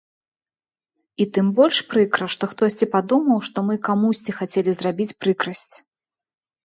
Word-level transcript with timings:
І 1.25 1.27
тым 1.37 1.47
больш 1.59 1.77
прыкра, 1.91 2.25
што 2.35 2.43
хтосьці 2.53 2.85
падумаў, 2.95 3.43
што 3.51 3.57
мы 3.71 3.83
камусьці 3.89 4.31
хацелі 4.41 4.71
зрабіць 4.79 5.11
прыкрасць. 5.27 5.75